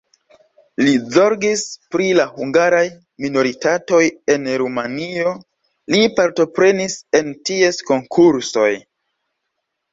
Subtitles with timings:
[0.85, 1.65] Li zorgis
[1.95, 2.81] pri la hungaraj
[3.27, 4.01] minoritatoj
[4.37, 5.37] en Rumanio,
[5.95, 8.71] li partoprenis en ties konkursoj.